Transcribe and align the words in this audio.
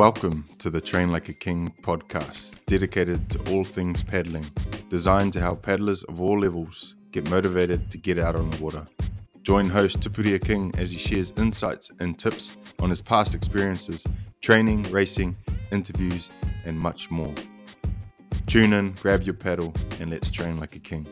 Welcome 0.00 0.44
to 0.60 0.70
the 0.70 0.80
Train 0.80 1.12
Like 1.12 1.28
a 1.28 1.34
King 1.34 1.74
podcast, 1.82 2.56
dedicated 2.64 3.28
to 3.32 3.52
all 3.52 3.64
things 3.64 4.02
paddling, 4.02 4.46
designed 4.88 5.34
to 5.34 5.42
help 5.42 5.60
paddlers 5.60 6.04
of 6.04 6.22
all 6.22 6.40
levels 6.40 6.94
get 7.12 7.28
motivated 7.28 7.90
to 7.90 7.98
get 7.98 8.18
out 8.18 8.34
on 8.34 8.50
the 8.50 8.56
water. 8.62 8.86
Join 9.42 9.68
host 9.68 10.00
Tupuria 10.00 10.42
King 10.42 10.72
as 10.78 10.90
he 10.90 10.96
shares 10.96 11.34
insights 11.36 11.90
and 12.00 12.18
tips 12.18 12.56
on 12.78 12.88
his 12.88 13.02
past 13.02 13.34
experiences, 13.34 14.06
training, 14.40 14.84
racing, 14.84 15.36
interviews, 15.70 16.30
and 16.64 16.80
much 16.80 17.10
more. 17.10 17.34
Tune 18.46 18.72
in, 18.72 18.92
grab 18.92 19.24
your 19.24 19.34
paddle, 19.34 19.74
and 20.00 20.10
let's 20.10 20.30
train 20.30 20.58
like 20.58 20.74
a 20.76 20.78
king. 20.78 21.06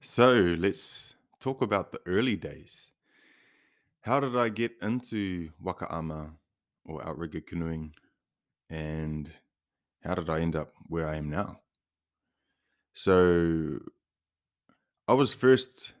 So 0.00 0.56
let's 0.58 1.09
talk 1.40 1.62
about 1.62 1.90
the 1.90 2.00
early 2.06 2.36
days. 2.36 2.92
How 4.02 4.20
did 4.20 4.36
I 4.36 4.48
get 4.50 4.72
into 4.82 5.50
wakaama 5.62 6.32
or 6.84 7.06
outrigger 7.06 7.40
canoeing? 7.40 7.94
And 8.68 9.30
how 10.02 10.14
did 10.14 10.30
I 10.30 10.40
end 10.40 10.54
up 10.54 10.72
where 10.86 11.08
I 11.08 11.16
am 11.16 11.30
now? 11.30 11.60
So 12.92 13.78
I 15.08 15.14
was 15.14 15.34
first 15.34 15.94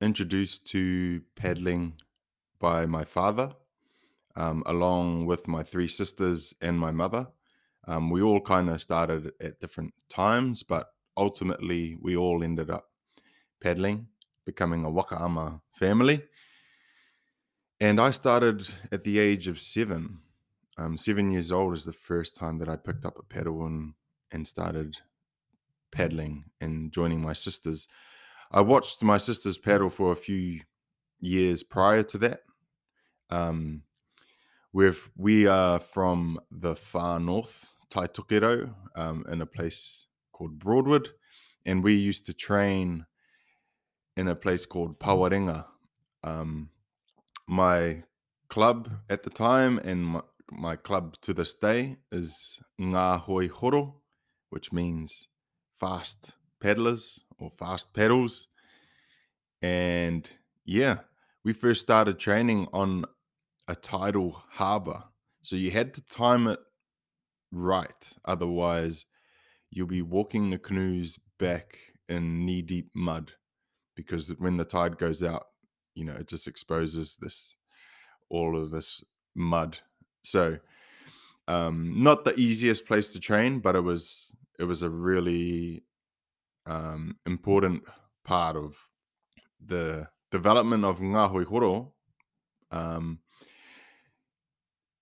introduced 0.00 0.66
to 0.66 1.20
paddling 1.36 1.94
by 2.58 2.86
my 2.86 3.04
father, 3.04 3.52
um, 4.36 4.62
along 4.66 5.26
with 5.26 5.46
my 5.48 5.62
three 5.62 5.88
sisters 5.88 6.54
and 6.62 6.78
my 6.78 6.90
mother. 6.90 7.26
Um, 7.86 8.10
we 8.10 8.22
all 8.22 8.40
kind 8.40 8.70
of 8.70 8.80
started 8.80 9.32
at 9.40 9.60
different 9.60 9.92
times, 10.08 10.62
but 10.62 10.88
ultimately 11.16 11.96
we 12.00 12.16
all 12.16 12.42
ended 12.42 12.70
up 12.70 12.86
paddling 13.60 14.06
becoming 14.50 14.84
a 14.84 14.90
Wakaama 14.90 15.60
family. 15.74 16.20
And 17.78 18.00
I 18.00 18.10
started 18.10 18.68
at 18.90 19.02
the 19.02 19.20
age 19.20 19.46
of 19.46 19.60
seven. 19.60 20.18
Um, 20.76 20.98
seven 20.98 21.30
years 21.30 21.52
old 21.52 21.74
is 21.74 21.84
the 21.84 21.92
first 21.92 22.34
time 22.34 22.58
that 22.58 22.68
I 22.68 22.74
picked 22.74 23.04
up 23.04 23.16
a 23.20 23.22
paddle 23.22 23.66
and, 23.66 23.94
and 24.32 24.48
started 24.48 24.96
paddling 25.92 26.44
and 26.60 26.90
joining 26.92 27.22
my 27.22 27.32
sisters. 27.32 27.86
I 28.50 28.60
watched 28.60 29.04
my 29.04 29.18
sisters 29.18 29.56
paddle 29.56 29.88
for 29.88 30.10
a 30.10 30.16
few 30.16 30.60
years 31.20 31.62
prior 31.62 32.02
to 32.02 32.18
that. 32.18 32.40
Um, 33.30 33.82
we 34.72 34.90
we 35.16 35.46
are 35.46 35.78
from 35.78 36.40
the 36.50 36.74
far 36.74 37.20
north, 37.20 37.76
Taitokerau, 37.88 38.74
um, 38.96 39.24
in 39.30 39.42
a 39.42 39.46
place 39.46 40.08
called 40.32 40.58
Broadwood, 40.58 41.08
and 41.66 41.84
we 41.84 41.94
used 41.94 42.26
to 42.26 42.34
train 42.34 43.06
in 44.20 44.28
a 44.28 44.34
place 44.34 44.66
called 44.66 45.00
Pawarenga. 45.00 45.64
Um, 46.22 46.68
my 47.48 48.02
club 48.48 48.90
at 49.08 49.22
the 49.22 49.30
time 49.30 49.78
and 49.78 50.04
my, 50.04 50.20
my, 50.52 50.76
club 50.76 51.16
to 51.22 51.32
this 51.32 51.54
day 51.54 51.96
is 52.12 52.60
Ngā 52.78 53.18
Hoe 53.18 53.48
Horo, 53.48 53.94
which 54.50 54.74
means 54.74 55.26
fast 55.80 56.32
paddlers 56.60 57.24
or 57.38 57.50
fast 57.50 57.94
paddles. 57.94 58.46
And 59.62 60.30
yeah, 60.66 60.98
we 61.42 61.54
first 61.54 61.80
started 61.80 62.18
training 62.18 62.68
on 62.74 63.06
a 63.68 63.74
tidal 63.74 64.42
harbour. 64.50 65.02
So 65.40 65.56
you 65.56 65.70
had 65.70 65.94
to 65.94 66.04
time 66.04 66.46
it 66.46 66.58
right. 67.52 68.12
Otherwise, 68.26 69.06
you'll 69.70 69.86
be 69.86 70.02
walking 70.02 70.50
the 70.50 70.58
canoes 70.58 71.18
back 71.38 71.78
in 72.10 72.44
knee 72.44 72.60
deep 72.60 72.90
mud 72.94 73.32
because 73.94 74.28
when 74.38 74.56
the 74.56 74.64
tide 74.64 74.98
goes 74.98 75.22
out, 75.22 75.46
you 75.94 76.04
know, 76.04 76.14
it 76.14 76.28
just 76.28 76.46
exposes 76.48 77.16
this 77.20 77.54
all 78.28 78.56
of 78.56 78.70
this 78.70 79.02
mud. 79.34 79.78
So 80.22 80.58
um 81.48 82.02
not 82.02 82.24
the 82.24 82.34
easiest 82.38 82.86
place 82.86 83.12
to 83.12 83.20
train, 83.20 83.60
but 83.60 83.76
it 83.76 83.80
was 83.80 84.34
it 84.58 84.64
was 84.64 84.82
a 84.82 84.90
really 84.90 85.82
um 86.66 87.16
important 87.26 87.82
part 88.24 88.56
of 88.56 88.76
the 89.66 90.06
development 90.30 90.84
of 90.84 91.00
Ngā 91.00 91.44
Horo. 91.44 91.92
Um 92.70 93.18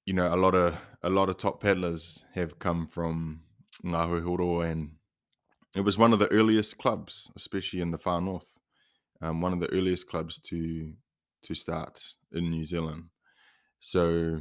you 0.07 0.15
know, 0.15 0.35
a 0.35 0.37
lot 0.37 0.55
of 0.55 0.77
a 1.03 1.11
lot 1.11 1.29
of 1.29 1.37
top 1.37 1.61
paddlers 1.63 2.25
have 2.35 2.59
come 2.59 2.87
from 2.87 3.43
Ngā 3.85 4.23
Horo 4.23 4.63
and 4.63 4.93
it 5.77 5.83
was 5.83 5.99
one 5.99 6.15
of 6.15 6.19
the 6.19 6.33
earliest 6.33 6.79
clubs, 6.79 7.31
especially 7.37 7.83
in 7.83 7.91
the 7.91 7.99
far 7.99 8.21
north 8.21 8.59
um, 9.23 9.41
one 9.41 9.53
of 9.53 9.61
the 9.61 9.73
earliest 9.73 10.09
clubs 10.09 10.39
to 10.41 10.93
to 11.43 11.55
start 11.55 12.03
in 12.33 12.51
New 12.51 12.65
Zealand. 12.65 13.05
So 13.81 14.41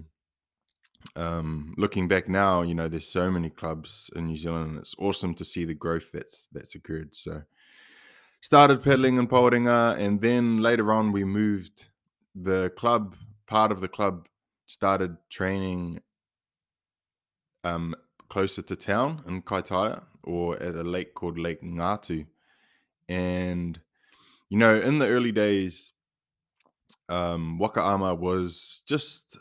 um, 1.15 1.73
looking 1.77 2.07
back 2.07 2.27
now, 2.27 2.63
you 2.63 2.73
know, 2.73 2.87
there's 2.87 3.07
so 3.07 3.29
many 3.29 3.49
clubs 3.49 4.09
in 4.15 4.27
New 4.27 4.37
Zealand, 4.37 4.71
and 4.71 4.79
it's 4.79 4.95
awesome 4.97 5.33
to 5.35 5.45
see 5.45 5.65
the 5.65 5.73
growth 5.73 6.11
that's 6.11 6.47
that's 6.51 6.75
occurred. 6.75 7.15
So 7.15 7.41
started 8.41 8.83
paddling 8.83 9.17
in 9.17 9.27
Pawarenga, 9.27 9.97
and 9.97 10.19
then 10.19 10.61
later 10.61 10.91
on 10.91 11.11
we 11.11 11.23
moved. 11.23 11.87
The 12.39 12.71
club, 12.77 13.15
part 13.47 13.71
of 13.71 13.79
the 13.79 13.87
club, 13.87 14.27
started 14.67 15.17
training 15.29 16.01
um, 17.63 17.95
closer 18.29 18.61
to 18.61 18.75
town 18.75 19.23
in 19.27 19.41
Kaitaia 19.41 20.03
or 20.23 20.61
at 20.61 20.75
a 20.75 20.83
lake 20.83 21.13
called 21.13 21.39
Lake 21.39 21.61
Ngatu. 21.61 22.27
And 23.09 23.79
you 24.49 24.57
know, 24.57 24.79
in 24.79 24.99
the 24.99 25.07
early 25.07 25.31
days, 25.31 25.93
um, 27.09 27.59
Wakaama 27.61 28.17
was 28.17 28.81
just 28.85 29.37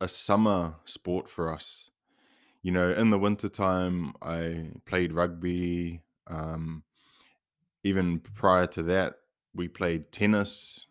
a 0.00 0.08
summer 0.08 0.74
sport 0.84 1.28
for 1.28 1.52
us. 1.52 1.90
You 2.62 2.72
know, 2.72 2.90
in 2.92 3.10
the 3.10 3.18
wintertime, 3.18 4.12
I 4.22 4.70
played 4.86 5.12
rugby. 5.12 6.00
Um, 6.28 6.84
even 7.84 8.20
prior 8.20 8.66
to 8.68 8.82
that, 8.84 9.14
we 9.54 9.68
played 9.68 10.10
tennis 10.12 10.86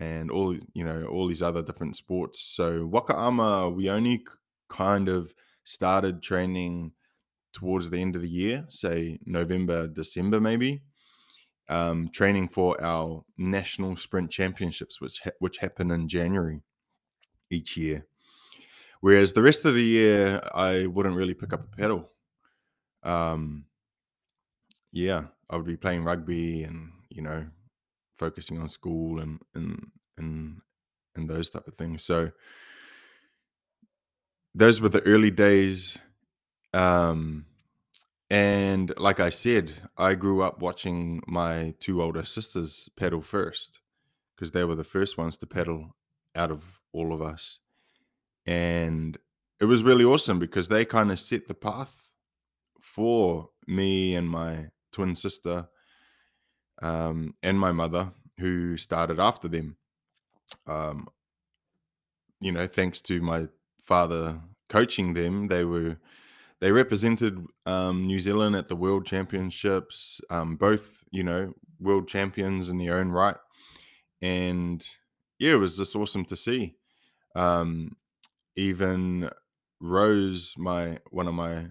and 0.00 0.30
all, 0.30 0.56
you 0.72 0.84
know, 0.84 1.04
all 1.06 1.28
these 1.28 1.42
other 1.42 1.62
different 1.62 1.96
sports. 1.96 2.40
So 2.40 2.88
Wakaama, 2.88 3.74
we 3.74 3.90
only 3.90 4.24
kind 4.68 5.08
of 5.08 5.32
started 5.64 6.22
training 6.22 6.92
towards 7.52 7.90
the 7.90 8.00
end 8.00 8.16
of 8.16 8.22
the 8.22 8.28
year, 8.28 8.64
say 8.68 9.18
November, 9.26 9.86
December, 9.86 10.40
maybe 10.40 10.82
um, 11.68 12.08
training 12.08 12.48
for 12.48 12.82
our 12.82 13.24
national 13.36 13.96
sprint 13.96 14.30
championships, 14.30 15.00
which 15.00 15.20
ha- 15.20 15.30
which 15.38 15.58
happen 15.58 15.90
in 15.90 16.08
January 16.08 16.62
each 17.50 17.76
year. 17.76 18.06
Whereas 19.00 19.32
the 19.32 19.42
rest 19.42 19.64
of 19.64 19.74
the 19.74 19.82
year, 19.84 20.40
I 20.54 20.86
wouldn't 20.86 21.16
really 21.16 21.34
pick 21.34 21.52
up 21.52 21.64
a 21.64 21.76
pedal. 21.76 22.10
Um, 23.02 23.66
yeah, 24.92 25.26
I 25.50 25.56
would 25.56 25.66
be 25.66 25.76
playing 25.76 26.04
rugby 26.04 26.64
and 26.64 26.90
you 27.10 27.22
know 27.22 27.46
focusing 28.16 28.58
on 28.58 28.68
school 28.68 29.20
and 29.20 29.40
and 29.54 29.90
and 30.16 30.60
and 31.16 31.28
those 31.28 31.50
type 31.50 31.66
of 31.66 31.74
things. 31.74 32.02
So 32.02 32.30
those 34.54 34.80
were 34.80 34.88
the 34.88 35.02
early 35.02 35.30
days. 35.30 35.98
Um, 36.72 37.46
and 38.30 38.92
like 38.98 39.20
I 39.20 39.30
said, 39.30 39.72
I 39.96 40.14
grew 40.14 40.42
up 40.42 40.60
watching 40.60 41.22
my 41.26 41.74
two 41.80 42.02
older 42.02 42.24
sisters 42.24 42.88
pedal 42.96 43.20
first 43.20 43.80
because 44.34 44.50
they 44.50 44.64
were 44.64 44.74
the 44.74 44.84
first 44.84 45.18
ones 45.18 45.36
to 45.38 45.46
pedal 45.46 45.94
out 46.34 46.50
of 46.50 46.80
all 46.92 47.12
of 47.12 47.22
us. 47.22 47.58
And 48.46 49.16
it 49.60 49.66
was 49.66 49.82
really 49.82 50.04
awesome 50.04 50.38
because 50.38 50.68
they 50.68 50.84
kind 50.84 51.10
of 51.12 51.20
set 51.20 51.46
the 51.48 51.54
path 51.54 52.10
for 52.80 53.48
me 53.66 54.14
and 54.14 54.28
my 54.28 54.66
twin 54.92 55.16
sister 55.16 55.68
um, 56.82 57.34
and 57.42 57.58
my 57.58 57.72
mother, 57.72 58.12
who 58.38 58.76
started 58.76 59.20
after 59.20 59.48
them. 59.48 59.76
Um, 60.66 61.06
you 62.40 62.52
know, 62.52 62.66
thanks 62.66 63.00
to 63.02 63.20
my 63.22 63.48
father 63.80 64.40
coaching 64.68 65.14
them, 65.14 65.48
they 65.48 65.64
were 65.64 65.96
they 66.64 66.72
represented 66.72 67.44
um, 67.66 68.06
New 68.06 68.18
Zealand 68.18 68.56
at 68.56 68.68
the 68.68 68.74
World 68.74 69.04
Championships, 69.04 70.18
um, 70.30 70.56
both 70.56 71.04
you 71.10 71.22
know 71.22 71.52
world 71.78 72.08
champions 72.08 72.70
in 72.70 72.78
their 72.78 72.96
own 72.96 73.10
right, 73.10 73.36
and 74.22 74.82
yeah, 75.38 75.52
it 75.52 75.56
was 75.56 75.76
just 75.76 75.94
awesome 75.94 76.24
to 76.24 76.36
see. 76.36 76.76
Um, 77.36 77.94
even 78.56 79.28
Rose, 79.82 80.54
my 80.56 80.96
one 81.10 81.28
of 81.28 81.34
my 81.34 81.66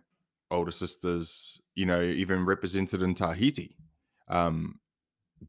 older 0.51 0.71
sisters, 0.71 1.59
you 1.73 1.87
know, 1.87 2.03
even 2.03 2.45
represented 2.45 3.01
in 3.01 3.15
Tahiti. 3.15 3.75
Um, 4.27 4.79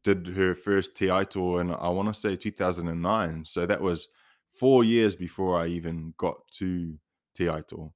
did 0.01 0.25
her 0.25 0.55
first 0.55 0.97
TI 0.97 1.23
tour 1.23 1.61
in 1.61 1.69
I 1.69 1.89
want 1.89 2.07
to 2.07 2.15
say 2.15 2.35
2009. 2.35 3.45
So 3.45 3.67
that 3.67 3.79
was 3.79 4.07
four 4.49 4.83
years 4.83 5.15
before 5.15 5.59
I 5.59 5.67
even 5.67 6.15
got 6.17 6.37
to 6.53 6.97
TI 7.35 7.61
tour. 7.67 7.93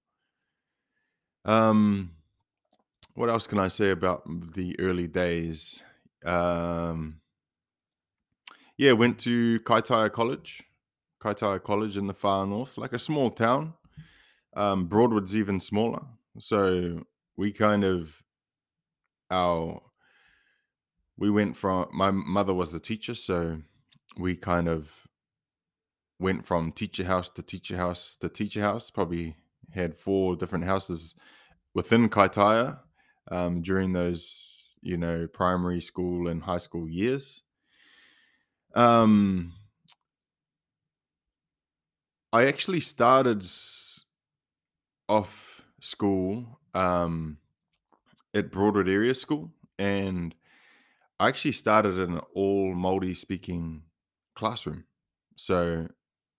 Um, 1.46 2.12
what 3.16 3.30
else 3.30 3.48
can 3.48 3.60
I 3.60 3.68
say 3.68 3.92
about 3.92 4.24
the 4.54 4.80
early 4.80 5.08
days? 5.08 5.84
Um, 6.26 7.22
yeah, 8.78 8.94
went 8.94 9.20
to 9.20 9.60
Kaitaia 9.62 10.12
College, 10.12 10.64
Kaitaia 11.22 11.62
College 11.62 11.98
in 11.98 12.08
the 12.08 12.14
far 12.14 12.46
north, 12.48 12.78
like 12.78 12.94
a 12.94 13.00
small 13.00 13.30
town. 13.30 13.74
Um, 14.56 14.88
Broadwood's 14.88 15.36
even 15.36 15.60
smaller, 15.60 16.02
so 16.40 17.04
we 17.38 17.52
kind 17.52 17.84
of 17.84 18.24
our 19.30 19.82
we 21.18 21.30
went 21.30 21.56
from 21.58 21.88
my 21.92 22.12
mother 22.12 22.54
was 22.54 22.74
a 22.74 22.80
teacher, 22.80 23.14
so 23.14 23.62
we 24.18 24.36
kind 24.36 24.68
of 24.68 25.08
went 26.20 26.46
from 26.46 26.72
teacher 26.72 27.04
house 27.04 27.30
to 27.32 27.44
teacher 27.44 27.78
house 27.78 28.16
to 28.22 28.30
teacher 28.30 28.62
house. 28.62 28.90
Probably 28.90 29.36
had 29.74 29.96
four 29.96 30.36
different 30.36 30.66
houses 30.66 31.16
within 31.74 32.10
Kaitaia 32.10 32.80
um, 33.32 33.62
during 33.62 33.94
those, 33.94 34.78
you 34.82 34.98
know, 34.98 35.28
primary 35.28 35.82
school 35.82 36.28
and 36.28 36.42
high 36.42 36.58
school 36.58 36.88
years. 36.88 37.44
Um, 38.76 39.54
I 42.32 42.46
actually 42.46 42.82
started 42.82 43.46
off 45.08 45.64
school 45.82 46.60
um, 46.74 47.38
at 48.34 48.52
Broadwood 48.52 48.88
Area 48.88 49.14
School, 49.14 49.52
and 49.80 50.36
I 51.20 51.28
actually 51.28 51.54
started 51.54 51.98
in 51.98 52.14
an 52.14 52.22
all 52.36 52.74
Māori 52.76 53.18
speaking 53.18 53.82
classroom. 54.36 54.86
So 55.36 55.88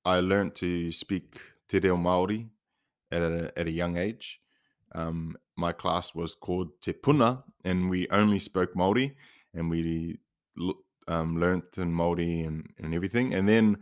I 0.05 0.21
learned 0.21 0.55
to 0.56 0.93
speak 0.93 1.41
Te 1.69 1.81
Reo 1.81 1.97
Māori 1.97 2.49
at 3.12 3.23
a, 3.23 3.53
at 3.57 3.67
a 3.67 3.71
young 3.71 3.97
age. 3.97 4.41
Um, 4.95 5.37
my 5.57 5.73
class 5.73 6.15
was 6.15 6.35
called 6.35 6.69
Te 6.81 6.93
Puna, 6.93 7.45
and 7.65 7.89
we 7.89 8.09
only 8.11 8.39
spoke 8.39 8.75
Māori, 8.75 9.15
and 9.55 9.71
we 9.71 10.19
um, 11.09 11.39
learned 11.39 11.62
in 11.77 11.93
Māori 11.93 12.47
and, 12.47 12.69
and 12.79 12.95
everything. 12.95 13.35
And 13.35 13.49
then 13.49 13.79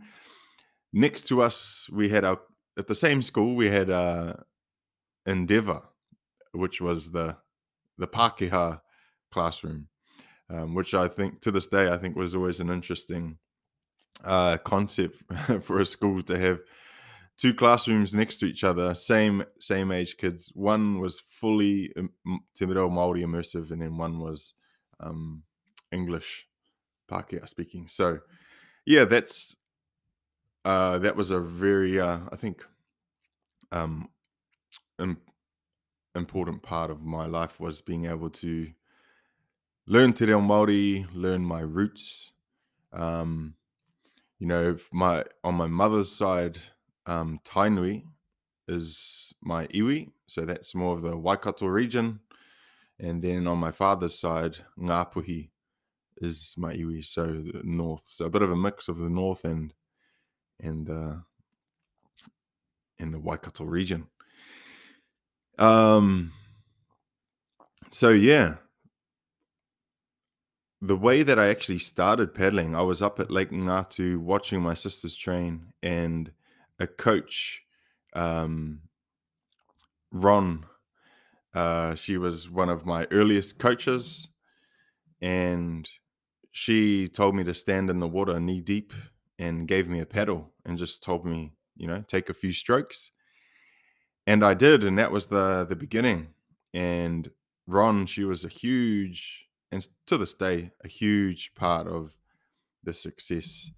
next 0.93 1.27
to 1.27 1.41
us, 1.41 1.89
we 1.91 2.09
had 2.09 2.25
our, 2.25 2.39
at 2.77 2.87
the 2.87 2.95
same 2.95 3.21
school, 3.21 3.55
we 3.55 3.69
had 3.69 3.89
uh, 3.89 4.33
Endeavour, 5.25 5.81
which 6.53 6.81
was 6.81 7.11
the, 7.11 7.35
the 7.97 8.07
Pākehā 8.07 8.81
classroom, 9.31 9.87
um, 10.49 10.73
which 10.73 10.93
I 10.93 11.07
think 11.07 11.41
to 11.41 11.51
this 11.51 11.67
day, 11.67 11.91
I 11.91 11.97
think 11.97 12.15
was 12.15 12.35
always 12.35 12.59
an 12.59 12.69
interesting 12.69 13.37
uh, 14.23 14.57
concept 14.57 15.15
for 15.61 15.79
a 15.79 15.85
school 15.85 16.21
to 16.23 16.37
have 16.37 16.59
two 17.39 17.53
classrooms 17.53 18.13
next 18.13 18.37
to 18.39 18.45
each 18.45 18.63
other, 18.63 18.93
same 18.93 19.43
same 19.59 19.91
age 19.91 20.17
kids. 20.17 20.51
One 20.53 20.99
was 20.99 21.21
fully 21.21 21.91
um, 21.97 22.11
Te 22.53 22.65
Reo 22.65 22.89
Māori 22.89 23.23
immersive, 23.23 23.71
and 23.71 23.81
then 23.81 23.97
one 23.97 24.19
was 24.19 24.53
um, 24.99 25.41
English 25.91 26.47
Pākehā 27.09 27.47
speaking. 27.47 27.87
So, 27.87 28.19
yeah, 28.85 29.05
that's 29.05 29.55
uh, 30.65 30.99
that 30.99 31.15
was 31.15 31.31
a 31.31 31.39
very 31.39 31.99
uh, 31.99 32.19
I 32.31 32.35
think 32.35 32.65
um, 33.71 34.09
Im- 34.99 35.21
important 36.15 36.61
part 36.61 36.91
of 36.91 37.01
my 37.03 37.25
life 37.25 37.59
was 37.59 37.79
being 37.81 38.05
able 38.05 38.29
to 38.29 38.67
learn 39.87 40.11
Te 40.11 40.25
Reo 40.25 40.41
Māori, 40.41 41.07
learn 41.13 41.41
my 41.41 41.61
roots. 41.61 42.33
Um, 42.91 43.55
you 44.39 44.47
know, 44.47 44.77
my 44.91 45.23
on 45.43 45.55
my 45.55 45.67
mother's 45.67 46.11
side, 46.11 46.59
um, 47.09 47.39
Tainui 47.43 48.03
is 48.67 49.33
my 49.41 49.65
iwi, 49.67 50.11
so 50.27 50.45
that's 50.45 50.75
more 50.75 50.93
of 50.95 51.01
the 51.01 51.17
Waikato 51.17 51.65
region. 51.65 52.19
And 52.99 53.21
then 53.21 53.47
on 53.47 53.57
my 53.57 53.71
father's 53.71 54.19
side, 54.19 54.57
Ngāpuhi 54.77 55.49
is 56.17 56.53
my 56.57 56.73
iwi, 56.75 57.03
so 57.03 57.43
north. 57.63 58.03
So 58.05 58.25
a 58.25 58.29
bit 58.29 58.43
of 58.43 58.51
a 58.51 58.55
mix 58.55 58.87
of 58.87 58.99
the 58.99 59.09
north 59.09 59.43
and 59.43 59.73
and 60.61 60.89
uh, 60.89 61.15
in 62.99 63.11
the 63.11 63.19
Waikato 63.19 63.63
region. 63.63 64.07
Um. 65.57 66.31
So 67.89 68.09
yeah, 68.09 68.57
the 70.81 70.97
way 70.97 71.23
that 71.23 71.39
I 71.39 71.49
actually 71.49 71.79
started 71.79 72.35
pedaling, 72.35 72.75
I 72.75 72.83
was 72.83 73.01
up 73.01 73.19
at 73.19 73.31
Lake 73.31 73.49
Ngatu 73.49 74.19
watching 74.19 74.61
my 74.61 74.75
sisters 74.75 75.15
train, 75.15 75.73
and 75.81 76.31
a 76.79 76.87
coach, 76.87 77.63
um, 78.13 78.81
Ron. 80.11 80.65
Uh, 81.53 81.95
she 81.95 82.17
was 82.17 82.49
one 82.49 82.69
of 82.69 82.85
my 82.85 83.07
earliest 83.11 83.57
coaches, 83.57 84.27
and 85.21 85.89
she 86.51 87.07
told 87.07 87.35
me 87.35 87.43
to 87.43 87.53
stand 87.53 87.89
in 87.89 87.99
the 87.99 88.07
water 88.07 88.39
knee 88.39 88.61
deep 88.61 88.93
and 89.39 89.67
gave 89.67 89.87
me 89.87 89.99
a 89.99 90.05
pedal 90.05 90.51
and 90.65 90.77
just 90.77 91.01
told 91.03 91.25
me, 91.25 91.53
you 91.75 91.87
know, 91.87 92.03
take 92.07 92.29
a 92.29 92.33
few 92.33 92.51
strokes. 92.51 93.11
And 94.27 94.45
I 94.45 94.53
did, 94.53 94.83
and 94.83 94.97
that 94.99 95.11
was 95.11 95.27
the 95.27 95.65
the 95.67 95.75
beginning. 95.75 96.27
And 96.73 97.29
Ron, 97.67 98.05
she 98.05 98.25
was 98.25 98.45
a 98.45 98.49
huge, 98.49 99.47
and 99.71 99.87
to 100.05 100.17
this 100.17 100.35
day, 100.35 100.71
a 100.83 100.87
huge 100.87 101.53
part 101.55 101.87
of 101.87 102.13
the 102.83 102.93
success 102.93 103.71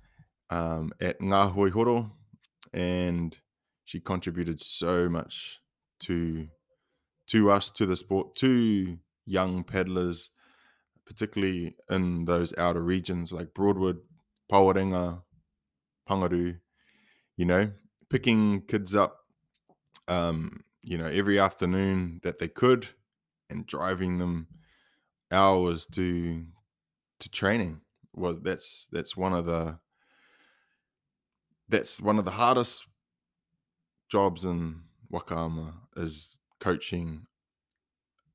um, 0.50 0.92
at 1.00 1.20
Ngā 1.20 1.72
Horo 1.72 2.12
and 2.74 3.38
she 3.86 4.00
contributed 4.00 4.62
so 4.62 5.10
much 5.10 5.60
to 6.02 6.48
to 7.28 7.52
us, 7.52 7.72
to 7.72 7.86
the 7.86 7.96
sport, 7.96 8.36
to 8.36 8.98
young 9.26 9.64
peddlers 9.64 10.32
particularly 11.12 11.76
in 11.90 12.26
those 12.26 12.54
outer 12.58 12.82
regions 12.82 13.34
like 13.34 13.54
Broadwood, 13.54 14.00
Pawarenga, 14.50 15.22
Pangaru. 16.10 16.58
You 17.38 17.46
know, 17.46 17.72
picking 18.10 18.62
kids 18.62 18.96
up, 18.96 19.18
um, 20.08 20.64
you 20.84 20.98
know, 20.98 21.08
every 21.08 21.40
afternoon 21.40 22.22
that 22.24 22.40
they 22.40 22.48
could, 22.48 22.90
and 23.50 23.66
driving 23.66 24.20
them 24.20 24.48
hours 25.32 25.86
to 25.88 26.46
to 27.20 27.30
training 27.30 27.82
was 28.14 28.40
that's 28.42 28.88
that's 28.92 29.16
one 29.16 29.34
of 29.34 29.46
the 29.46 29.78
that's 31.72 32.00
one 32.00 32.20
of 32.20 32.26
the 32.26 32.32
hardest 32.32 32.86
jobs 34.10 34.46
in 34.46 34.82
Wakaama 35.12 35.74
is 35.96 36.38
coaching. 36.60 37.26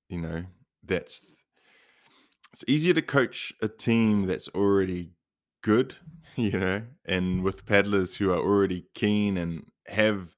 You 0.08 0.20
know, 0.20 0.44
that's 0.84 1.36
it's 2.52 2.64
easier 2.66 2.94
to 2.94 3.02
coach 3.02 3.52
a 3.60 3.68
team 3.68 4.26
that's 4.26 4.48
already 4.48 5.12
good, 5.62 5.94
you 6.36 6.52
know, 6.52 6.82
and 7.04 7.42
with 7.42 7.66
paddlers 7.66 8.16
who 8.16 8.30
are 8.30 8.38
already 8.38 8.86
keen 8.94 9.36
and 9.36 9.66
have 9.86 10.34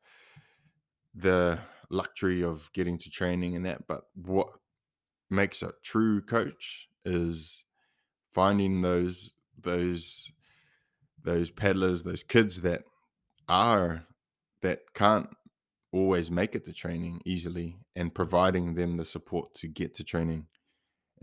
the 1.15 1.59
luxury 1.91 2.43
of 2.43 2.71
getting 2.73 2.99
to 2.99 3.11
training 3.11 3.55
and 3.55 3.65
that. 3.67 3.87
But 3.87 4.03
what 4.15 4.49
makes 5.31 5.63
a 5.63 5.73
true 5.85 6.21
coach 6.23 6.89
is 7.05 7.63
finding 8.33 8.83
those 8.83 9.35
those 9.61 10.31
those 11.25 11.51
paddlers, 11.51 12.03
those 12.03 12.23
kids 12.23 12.61
that 12.63 12.83
are 13.49 14.05
that 14.63 14.93
can't 14.95 15.29
always 15.93 16.31
make 16.31 16.55
it 16.55 16.65
to 16.67 16.73
training 16.73 17.21
easily 17.25 17.77
and 17.97 18.15
providing 18.15 18.75
them 18.75 18.97
the 18.97 19.05
support 19.05 19.55
to 19.55 19.69
get 19.69 19.95
to 19.95 20.05
training. 20.05 20.47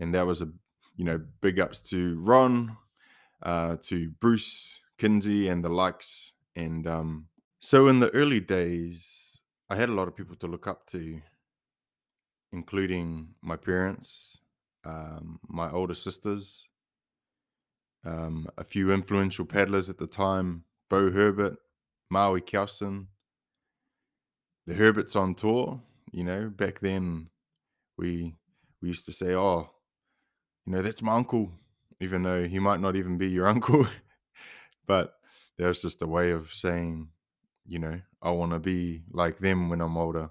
And 0.00 0.14
that 0.14 0.26
was 0.26 0.42
a 0.42 0.48
you 0.96 1.04
know, 1.04 1.20
big 1.40 1.60
ups 1.60 1.82
to 1.82 2.18
Ron, 2.20 2.76
uh, 3.42 3.76
to 3.82 4.10
Bruce, 4.20 4.80
Kinsey, 4.98 5.48
and 5.48 5.62
the 5.62 5.68
likes. 5.68 6.32
And 6.56 6.86
um, 6.86 7.26
so 7.60 7.88
in 7.88 8.00
the 8.00 8.10
early 8.10 8.40
days, 8.40 9.38
I 9.68 9.76
had 9.76 9.90
a 9.90 9.94
lot 9.94 10.08
of 10.08 10.16
people 10.16 10.36
to 10.36 10.46
look 10.46 10.66
up 10.66 10.86
to, 10.88 11.20
including 12.52 13.28
my 13.42 13.56
parents, 13.56 14.40
um, 14.84 15.38
my 15.48 15.70
older 15.70 15.94
sisters, 15.94 16.66
um, 18.04 18.48
a 18.56 18.64
few 18.64 18.92
influential 18.92 19.44
paddlers 19.44 19.90
at 19.90 19.98
the 19.98 20.06
time, 20.06 20.64
Bo 20.88 21.10
Herbert, 21.10 21.56
Maui 22.10 22.40
Kelson, 22.40 23.08
the 24.66 24.74
Herberts 24.74 25.16
on 25.16 25.34
tour. 25.34 25.80
You 26.12 26.24
know, 26.24 26.48
back 26.48 26.80
then 26.80 27.28
we 27.98 28.34
we 28.80 28.88
used 28.88 29.06
to 29.06 29.12
say, 29.12 29.34
"Oh, 29.34 29.70
you 30.66 30.72
know, 30.72 30.82
that's 30.82 31.02
my 31.02 31.14
uncle," 31.14 31.50
even 32.00 32.22
though 32.22 32.46
he 32.46 32.58
might 32.58 32.80
not 32.80 32.96
even 32.96 33.18
be 33.18 33.28
your 33.28 33.46
uncle. 33.54 33.86
but 34.86 35.14
there's 35.58 35.82
just 35.82 36.02
a 36.02 36.06
way 36.06 36.30
of 36.30 36.52
saying, 36.52 37.08
you 37.66 37.78
know, 37.78 38.00
I 38.22 38.30
want 38.30 38.52
to 38.52 38.58
be 38.58 39.02
like 39.10 39.38
them 39.38 39.68
when 39.68 39.80
I'm 39.80 39.96
older. 39.96 40.30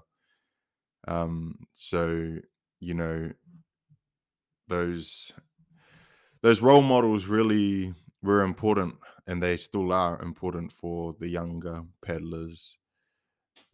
Um, 1.08 1.66
so 1.72 2.36
you 2.80 2.94
know, 2.94 3.30
those 4.68 5.32
those 6.42 6.60
role 6.60 6.82
models 6.82 7.26
really 7.26 7.94
were 8.22 8.42
important 8.42 8.94
and 9.26 9.42
they 9.42 9.56
still 9.56 9.92
are 9.92 10.20
important 10.22 10.72
for 10.72 11.14
the 11.20 11.28
younger 11.28 11.82
paddlers 12.04 12.78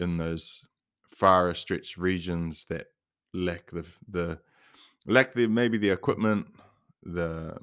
in 0.01 0.17
those 0.17 0.65
far 1.09 1.55
stretched 1.55 1.97
regions 1.97 2.65
that 2.69 2.87
lack 3.35 3.71
the 3.71 3.87
the 4.09 4.39
lack 5.07 5.33
the 5.33 5.47
maybe 5.47 5.79
the 5.79 5.91
equipment 5.91 6.47
the 7.03 7.57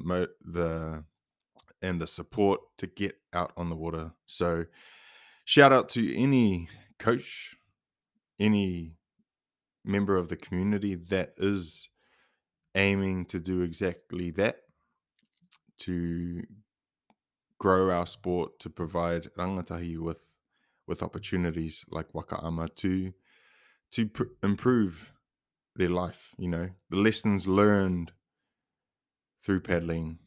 the 0.46 1.04
and 1.82 2.02
the 2.02 2.08
support 2.08 2.60
to 2.78 2.88
get 2.88 3.16
out 3.34 3.54
on 3.58 3.70
the 3.70 3.76
water. 3.76 4.12
So, 4.28 4.66
shout 5.46 5.72
out 5.72 5.90
to 5.90 6.18
any 6.18 6.68
coach, 6.98 7.56
any 8.40 8.96
member 9.86 10.18
of 10.18 10.30
the 10.30 10.36
community 10.36 10.96
that 10.96 11.34
is 11.38 11.90
aiming 12.76 13.26
to 13.26 13.40
do 13.40 13.62
exactly 13.62 14.32
that 14.32 14.58
to 15.80 16.44
grow 17.60 17.92
our 17.92 18.08
sport, 18.08 18.60
to 18.60 18.70
provide 18.70 19.30
rangatahi 19.38 19.98
with 20.00 20.38
with 20.88 21.04
opportunities 21.04 21.86
like 21.90 22.12
wakaama 22.14 22.74
to 22.76 23.14
to 23.92 24.08
pr- 24.08 24.24
improve 24.44 25.12
their 25.76 25.90
life. 25.90 26.34
You 26.38 26.50
know, 26.50 26.70
the 26.90 26.98
lessons 26.98 27.48
learned 27.48 28.12
through 29.42 29.62
paddling 29.62 30.20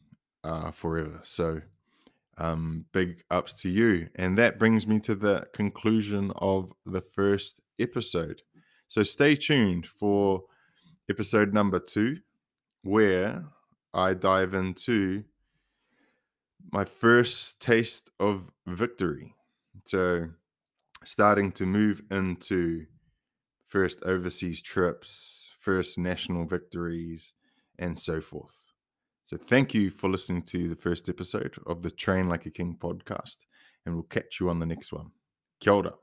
uh, 0.43 0.71
forever. 0.71 1.19
So, 1.23 1.61
um, 2.37 2.85
big 2.91 3.23
ups 3.29 3.61
to 3.61 3.69
you. 3.69 4.09
And 4.15 4.37
that 4.37 4.57
brings 4.59 4.87
me 4.87 4.99
to 5.01 5.15
the 5.15 5.45
conclusion 5.53 6.31
of 6.37 6.73
the 6.85 7.01
first 7.01 7.61
episode. 7.79 8.41
So, 8.87 9.03
stay 9.03 9.35
tuned 9.35 9.85
for 9.85 10.43
episode 11.09 11.53
number 11.53 11.79
two, 11.79 12.17
where 12.83 13.45
I 13.93 14.13
dive 14.13 14.53
into 14.53 15.23
my 16.73 16.83
first 16.83 17.61
taste 17.61 18.09
of 18.19 18.49
victory. 18.65 19.35
So, 19.85 20.27
starting 21.05 21.51
to 21.51 21.67
move 21.67 22.01
into 22.09 22.85
first 23.63 24.01
overseas 24.03 24.59
trips, 24.59 25.49
first 25.59 25.99
national 25.99 26.45
victories, 26.45 27.33
and 27.77 27.97
so 27.97 28.19
forth. 28.19 28.71
So, 29.23 29.37
thank 29.37 29.75
you 29.75 29.91
for 29.91 30.09
listening 30.09 30.41
to 30.43 30.67
the 30.67 30.75
first 30.75 31.09
episode 31.09 31.55
of 31.67 31.83
the 31.83 31.91
Train 31.91 32.27
Like 32.27 32.47
a 32.47 32.51
King 32.51 32.75
podcast, 32.81 33.45
and 33.85 33.93
we'll 33.93 34.03
catch 34.05 34.39
you 34.39 34.49
on 34.49 34.57
the 34.57 34.65
next 34.65 34.91
one. 34.91 35.11
Kia 35.59 35.73
ora. 35.73 35.93